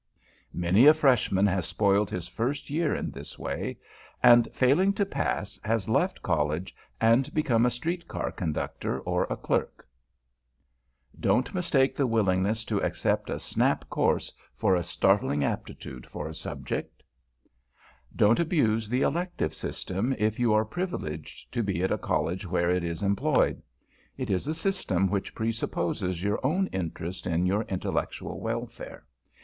Many 0.55 0.87
a 0.87 0.95
Freshman 0.95 1.45
has 1.45 1.67
spoiled 1.67 2.09
his 2.09 2.27
first 2.27 2.71
year 2.71 2.95
in 2.95 3.11
this 3.11 3.37
way; 3.37 3.77
and, 4.23 4.47
failing 4.51 4.93
to 4.93 5.05
pass, 5.05 5.59
has 5.63 5.87
left 5.87 6.23
College 6.23 6.75
and 6.99 7.31
become 7.35 7.67
a 7.67 7.69
street 7.69 8.07
car 8.07 8.31
conductor 8.31 8.99
or 9.01 9.27
a 9.29 9.37
clerk. 9.37 9.87
[Sidenote: 11.11 11.11
"SNAP" 11.11 11.21
COURSES] 11.21 11.21
Don't 11.21 11.53
mistake 11.53 11.95
the 11.95 12.07
willingness 12.07 12.65
to 12.65 12.81
accept 12.83 13.29
a 13.29 13.37
"snap" 13.37 13.87
course 13.91 14.33
for 14.55 14.75
a 14.75 14.81
startling 14.81 15.43
aptitude 15.43 16.07
for 16.07 16.27
a 16.27 16.33
subject. 16.33 17.03
[Sidenote: 17.03 17.59
ELECTIVE 17.59 18.07
SYSTEM] 18.09 18.17
Don't 18.17 18.39
abuse 18.39 18.89
the 18.89 19.01
Elective 19.03 19.53
System 19.53 20.15
if 20.17 20.39
you 20.39 20.51
are 20.51 20.65
privileged 20.65 21.51
to 21.53 21.61
be 21.61 21.83
at 21.83 21.91
a 21.91 21.99
College 21.99 22.47
where 22.47 22.71
it 22.71 22.83
is 22.83 23.03
employed. 23.03 23.61
It 24.17 24.31
is 24.31 24.47
a 24.47 24.55
system 24.55 25.11
which 25.11 25.35
presupposes 25.35 26.23
your 26.23 26.43
own 26.43 26.65
interest 26.71 27.27
in 27.27 27.45
your 27.45 27.61
intellectual 27.69 28.39
welfare. 28.39 29.05